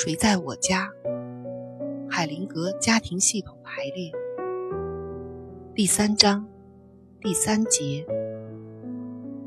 [0.00, 0.92] 谁在我家？
[2.08, 4.12] 海灵格家庭系统排列
[5.74, 6.46] 第三章
[7.20, 8.06] 第三节：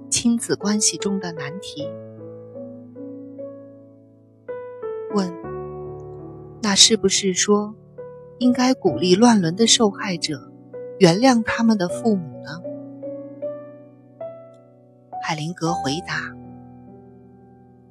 [0.10, 1.88] 亲子关系中的难题。
[5.14, 5.34] 问：
[6.62, 7.74] 那是不是说，
[8.38, 10.52] 应该鼓励乱伦的受害者
[11.00, 12.62] 原谅他们的父母呢？
[15.24, 16.36] 海灵格回答：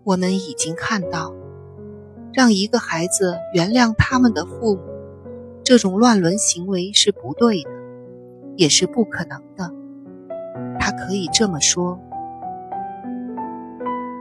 [0.04, 1.39] 我们已经看到。
[2.32, 4.82] 让一个孩子原谅他们的父母，
[5.64, 7.70] 这种乱伦行为是不对的，
[8.56, 9.72] 也是不可能的。
[10.78, 11.98] 他可以这么说：“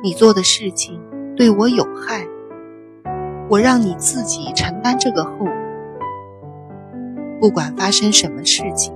[0.02, 1.00] 你做的事情
[1.36, 2.26] 对我有害，
[3.48, 5.54] 我让你自己承担这个后果。
[7.40, 8.92] 不管发生什么事情，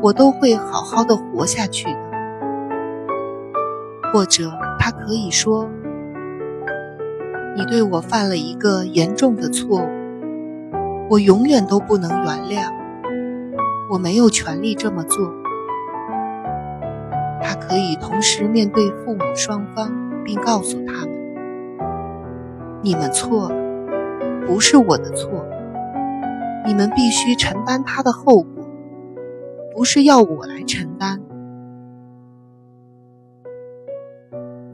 [0.00, 2.08] 我都会好好的活下去的。”
[4.14, 5.68] 或者他可以说。
[7.58, 9.88] 你对我犯了一个严重的错误，
[11.10, 12.72] 我永远都不能原谅。
[13.90, 15.28] 我没有权利这么做。
[17.42, 19.92] 他可以同时面对父母双方，
[20.24, 21.10] 并告诉他们
[22.80, 23.56] ：“你们错了，
[24.46, 25.44] 不是我的错。
[26.64, 28.64] 你们必须承担他的后果，
[29.74, 31.20] 不是要我来承担。”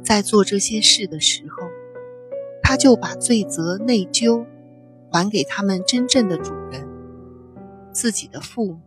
[0.05, 1.64] 在做这些事的时候。
[2.75, 4.45] 他就把罪责、内疚
[5.09, 6.85] 还给他们真正的主人——
[7.95, 8.81] 自己的父母，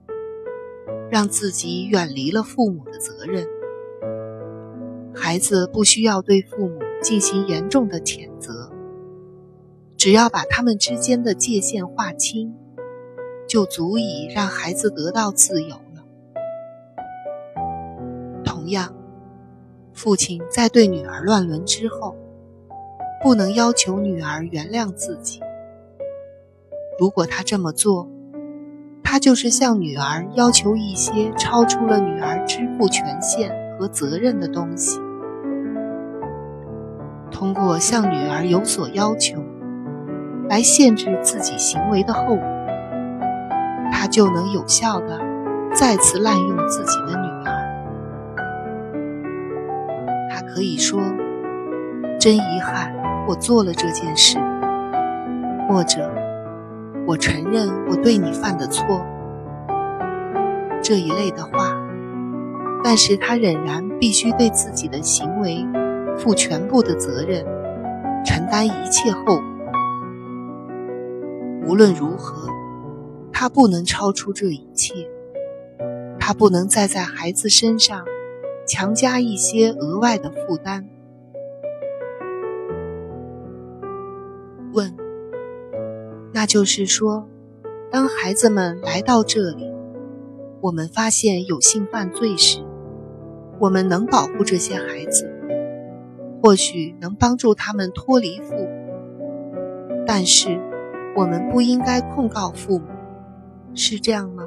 [1.10, 3.48] 让自己远离了父母的责任。
[5.16, 8.70] 孩子不需要对父母进行严重的谴责，
[9.96, 12.54] 只要把他们之间的界限划清，
[13.48, 16.04] 就足以让孩子得到自由了。
[18.44, 18.94] 同样，
[19.94, 22.18] 父亲在对女儿乱伦之后。
[23.22, 25.40] 不能要求女儿原谅自己。
[27.00, 28.08] 如果他这么做，
[29.04, 35.00] 他就是向女儿要求一些超出了女儿支付权限和责任的东西。
[37.32, 39.42] 通过向女儿有所要求，
[40.50, 42.44] 来限制自己行为的后果，
[43.92, 45.20] 他就能有效的
[45.74, 47.48] 再次滥用自己的女儿。
[50.30, 51.00] 他可以说
[52.20, 52.96] ：“真遗憾。”
[53.28, 54.38] 我做了这件事，
[55.68, 56.10] 或者
[57.06, 59.06] 我承认我对你犯的错，
[60.82, 61.76] 这一类的话，
[62.82, 65.66] 但是他仍然必须对自己的行为
[66.18, 67.46] 负全部的责任，
[68.26, 69.44] 承担一切后果。
[71.66, 72.50] 无论如何，
[73.34, 74.94] 他不能超出这一切，
[76.18, 78.06] 他不能再在孩子身上
[78.66, 80.88] 强加一些额外的负担。
[84.78, 84.96] 问，
[86.32, 87.28] 那就是说，
[87.90, 89.74] 当孩子们来到这里，
[90.62, 92.64] 我们发现有性犯罪时，
[93.58, 95.34] 我们能保护这些孩子，
[96.44, 98.70] 或许能帮助他们脱离父母，
[100.06, 100.60] 但是
[101.16, 102.86] 我们不应该控告父母，
[103.74, 104.44] 是这样吗？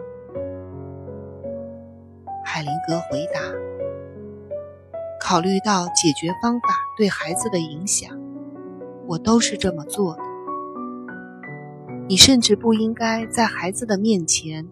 [2.45, 3.41] 海灵格回答：
[5.21, 8.20] 考虑到解决方法对孩子的影响。
[9.11, 10.23] 我都是这么做的。
[12.09, 14.69] 你甚至不应该在孩子的面前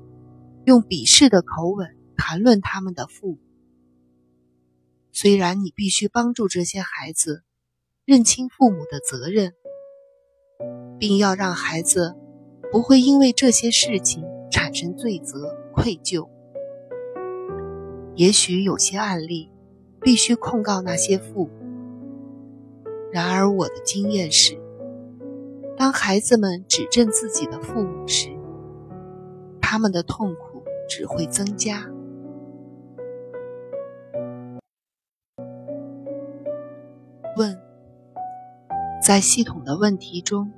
[0.64, 3.38] 用鄙视的口吻谈论他们的父母。
[5.10, 7.42] 虽然你必须帮助这些孩子
[8.04, 9.54] 认清父母的责任，
[11.00, 12.14] 并要让孩子
[12.70, 14.22] 不会因为这些事情
[14.52, 16.28] 产生罪责、愧疚。
[18.14, 19.50] 也许有些案例
[20.00, 21.67] 必须控告那些父母。
[23.10, 24.60] 然而，我的经验是，
[25.76, 28.28] 当孩子们指正自己的父母时，
[29.60, 31.90] 他们的痛苦只会增加。
[37.36, 37.58] 问：
[39.02, 40.52] 在系统的问题中，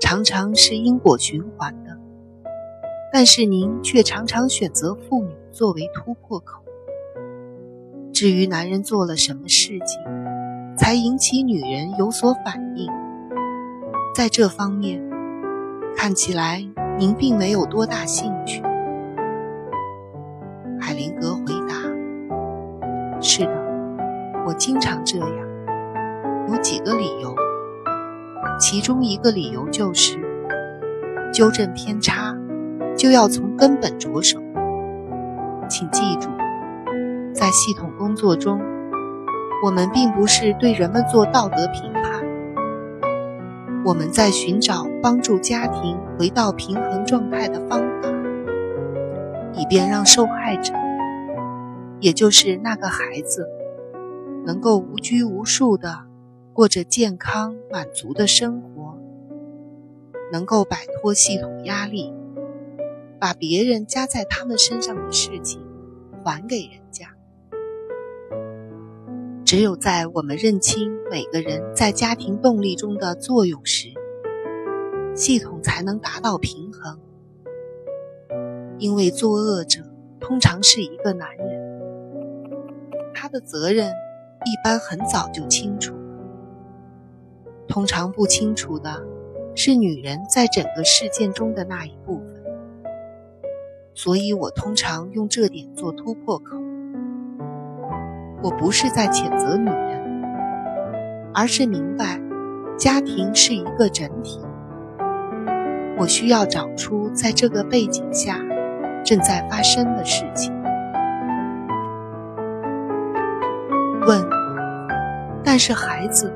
[0.00, 1.98] 常常是因果循环的，
[3.10, 6.62] 但是您却常常选择妇女作为突破口。
[8.12, 10.23] 至于男人做了什么事情？
[10.76, 12.90] 才引起女人有所反应。
[14.14, 15.00] 在这方面，
[15.96, 16.64] 看起来
[16.98, 18.62] 您并没有多大兴趣。
[20.80, 21.74] 海灵格回答
[23.22, 23.52] ：“是的，
[24.46, 25.28] 我经常这样。
[26.48, 27.34] 有几个理由，
[28.60, 30.18] 其中一个理由就是
[31.32, 32.36] 纠正偏差，
[32.96, 34.38] 就要从根本着手。
[35.68, 36.28] 请记住，
[37.32, 38.60] 在系统工作中。”
[39.62, 42.22] 我们并不是对人们做道德评判，
[43.84, 48.08] 我们在寻找帮助家庭回到平衡状态的方法，
[49.54, 50.74] 以便让受害者，
[51.98, 53.48] 也就是那个孩子，
[54.44, 56.04] 能够无拘无束地
[56.52, 58.98] 过着健康满足的生活，
[60.30, 62.12] 能够摆脱系统压力，
[63.18, 65.64] 把别人加在他们身上的事情
[66.22, 67.13] 还给人家。
[69.44, 73.88] 只有在我们认清每个人在家庭动力中的作用时，
[75.14, 76.98] 系统才能达到平衡。
[78.78, 79.82] 因为作恶者
[80.18, 81.82] 通常是一个男人，
[83.14, 85.94] 他的责任一般很早就清楚。
[87.68, 89.04] 通常不清楚的
[89.54, 92.42] 是女人在整个事件中的那一部分。
[93.92, 96.56] 所以我通常用这点做突破口。
[98.44, 100.22] 我不是在谴责女人，
[101.32, 102.20] 而是明白，
[102.76, 104.38] 家庭是一个整体。
[105.96, 108.36] 我需要找出在这个背景下
[109.02, 110.52] 正在发生的事情。
[114.06, 114.22] 问：
[115.42, 116.30] 但是孩子，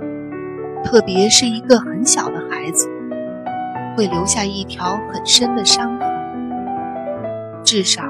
[0.82, 2.88] 特别是一个很小的孩子，
[3.94, 6.08] 会留下一条很深的伤痕。
[7.62, 8.02] 至少，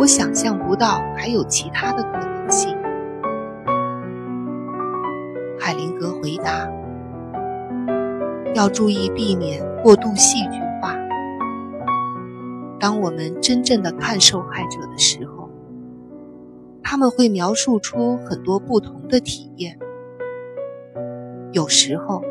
[0.00, 2.76] 我想象不到还有其他的可能性。
[6.24, 6.72] 回答
[8.56, 10.96] ：“要注意避免过度戏剧化。
[12.80, 15.50] 当我们真正的看受害者的时候，
[16.82, 19.78] 他们会描述出很多不同的体验。
[21.52, 22.22] 有时候，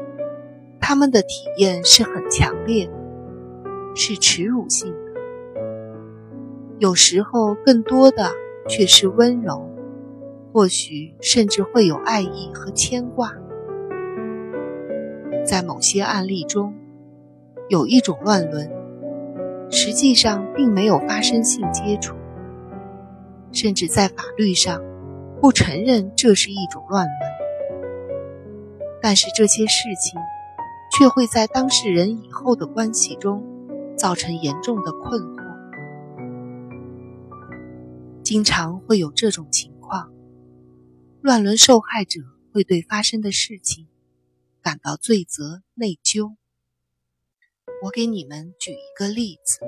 [0.82, 2.94] 他们的体验是很强烈的，
[3.94, 5.12] 是耻辱性的；
[6.80, 8.32] 有时候，更多的
[8.68, 9.70] 却是温柔。”
[10.52, 13.32] 或许甚至会有爱意和牵挂。
[15.46, 16.74] 在某些案例中，
[17.70, 18.72] 有一种乱伦，
[19.70, 22.16] 实际上并没有发生性接触，
[23.52, 24.82] 甚至在法律上
[25.42, 27.16] 不承认这是一种乱伦。
[29.02, 30.20] 但是这些事情
[30.98, 33.44] 却会在当事人以后的关系中
[33.98, 35.44] 造成严重的困惑。
[38.24, 40.10] 经常会有这种情况。
[41.20, 42.22] 乱伦受害者
[42.54, 43.88] 会对发生的事情
[44.64, 46.36] 感到罪责内疚。
[47.84, 49.60] 我给你们举一个例子：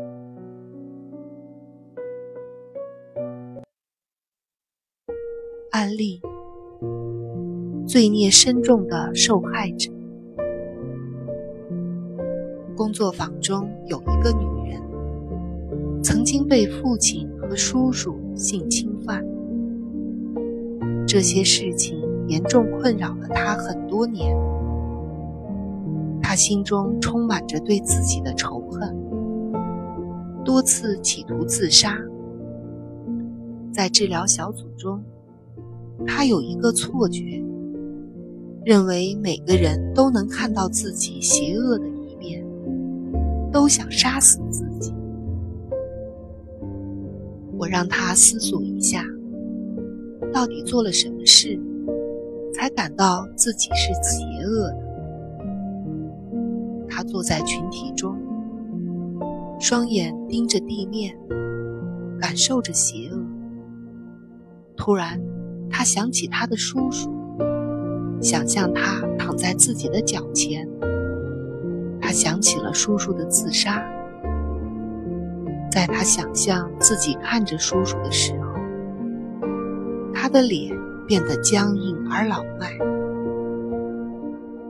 [5.72, 6.22] 案例，
[7.86, 9.92] 罪孽深重的受害者。
[12.78, 14.82] 工作坊中有一个女人，
[16.02, 19.22] 曾经被父亲和叔叔性侵犯。
[21.06, 24.34] 这些事情严重困扰了他很多年，
[26.36, 28.94] 他心中充满着对自己的仇恨，
[30.44, 31.98] 多次企图自杀。
[33.72, 35.02] 在治疗小组中，
[36.06, 37.42] 他有一个错觉，
[38.66, 42.46] 认为每个人都能看到自己邪恶的一面，
[43.50, 44.94] 都想杀死自己。
[47.58, 49.06] 我让他思索一下。
[50.34, 51.58] 到底做了什么事，
[52.54, 54.85] 才感到自己是邪恶的？
[56.96, 58.18] 他坐在群体中，
[59.60, 61.14] 双眼盯着地面，
[62.22, 63.22] 感受着邪恶。
[64.78, 65.22] 突然，
[65.70, 67.12] 他想起他的叔叔，
[68.22, 70.66] 想象他躺在自己的脚前。
[72.00, 73.84] 他想起了叔叔的自杀。
[75.70, 78.54] 在他想象自己看着叔叔的时候，
[80.14, 80.74] 他的脸
[81.06, 82.72] 变得僵硬而老迈，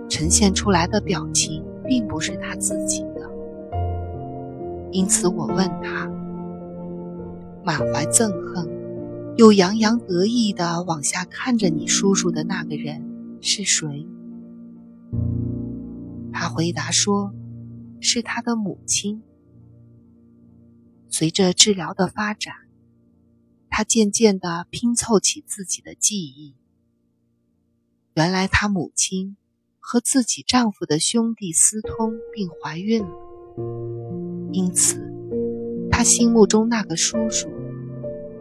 [0.10, 3.30] 呈现出来的表情并不是他自己的。
[4.92, 6.08] 因此，我问他，
[7.63, 8.68] 满怀憎恨
[9.38, 13.04] 又洋洋得意地往下看着你叔叔的那个人
[13.42, 14.08] 是谁？
[16.32, 17.34] 他回答说
[18.00, 19.24] ：“是他的母亲。”
[21.10, 22.54] 随着治疗的发展。
[23.77, 26.56] 他渐渐地拼凑起自己的记忆。
[28.13, 29.36] 原来，他母亲
[29.88, 33.10] 和自己丈夫的兄弟私通并怀孕了，
[34.51, 35.00] 因此，
[35.92, 37.48] 他心目中那个叔叔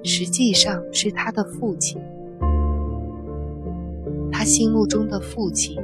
[0.03, 2.01] 实际上是他的父亲。
[4.33, 5.77] 他心目中的父亲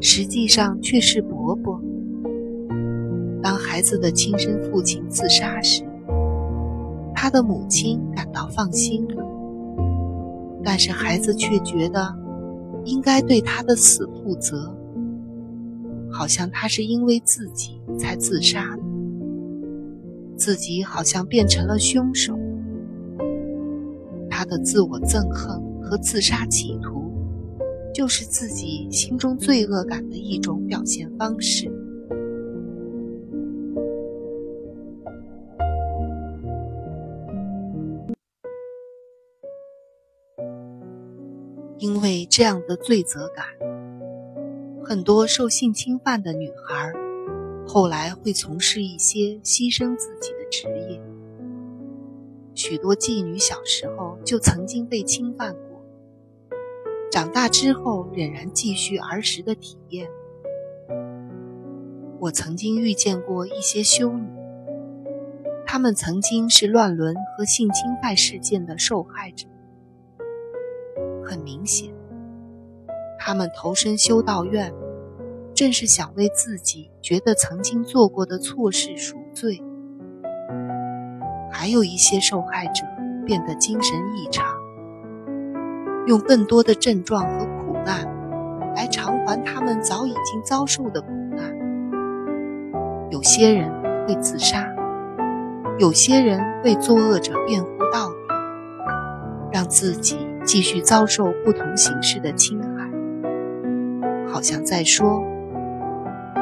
[0.00, 1.80] 实际上却是伯伯。
[3.40, 5.84] 当孩子的亲生父亲自杀时，
[7.14, 9.24] 他的母亲感到放心了，
[10.64, 12.12] 但是孩子却觉得
[12.84, 14.74] 应该对他的死负责。
[16.10, 18.82] 好像他是因为自己才自杀的，
[20.36, 22.38] 自己好像变成了凶手。
[24.30, 27.12] 他的自我憎恨和自杀企图，
[27.92, 31.70] 就是自己心中罪恶感的一种表现方式。
[41.78, 43.44] 因为这样的罪责感，
[44.88, 46.90] 很多受性侵犯的女孩
[47.66, 50.98] 后来会从事一些牺牲自己的职业。
[52.54, 55.84] 许多妓女小时候就曾经被侵犯过，
[57.12, 60.08] 长大之后仍然继续儿时的体验。
[62.18, 64.26] 我曾经遇见过一些修女，
[65.66, 69.46] 她们曾经是乱伦和性侵犯事件的受害者。
[71.22, 71.92] 很明显，
[73.18, 74.72] 他们投身修道院，
[75.52, 79.62] 正是想为自己觉得曾经做过的错事赎罪。
[81.50, 82.84] 还有一些受害者
[83.26, 84.46] 变得精神异常，
[86.06, 88.06] 用更多的症状和苦难
[88.74, 91.52] 来偿还他们早已经遭受的苦难。
[93.10, 93.68] 有些人
[94.06, 94.72] 会自杀，
[95.78, 98.14] 有些人为作恶者辩护到底，
[99.52, 100.16] 让自己。
[100.44, 102.77] 继续遭受不同形式的侵害，
[104.30, 105.22] 好像在说：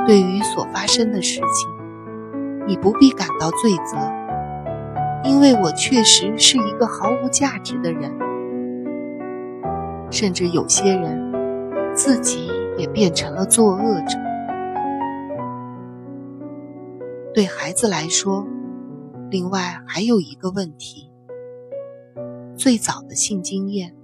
[0.07, 1.71] 对于所发生的事情，
[2.66, 3.97] 你不必感到罪责，
[5.25, 8.11] 因为我确实是一个毫无价值的人。
[10.11, 11.33] 甚至有些人
[11.95, 14.19] 自己也变成了作恶者。
[17.35, 18.47] 对孩子来说，
[19.31, 21.11] 另外还有一个问题。
[22.57, 23.95] 最早的性经验，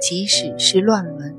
[0.00, 1.36] 即使是乱伦，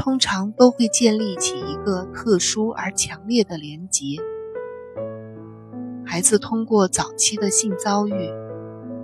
[0.00, 4.16] 通常都会建立起一个特殊而强烈的连结。
[6.06, 8.32] 孩子通过早期的性遭遇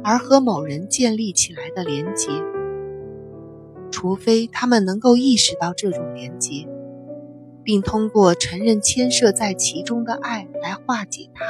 [0.03, 2.31] 而和某人建立起来的连结，
[3.91, 6.67] 除非他们能够意识到这种连结，
[7.63, 11.45] 并通过承认牵涉在其中的爱来化解它。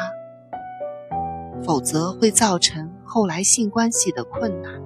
[1.63, 4.83] 否则会造成后来性关系的困难。